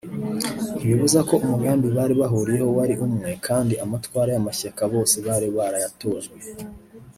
[0.75, 6.37] ntibibuza ko umugambi bari bahuriyeho wari umwe kandi amatwara y’amashyaka bose bari barayatojwe